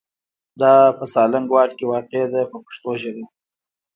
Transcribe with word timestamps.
دا 0.61 0.73
په 0.97 1.05
سالنګ 1.13 1.47
واټ 1.51 1.71
کې 1.77 1.85
واقع 1.91 2.23
ده 2.33 2.41
په 2.51 2.57
پښتو 2.65 2.91
ژبه. 3.01 3.23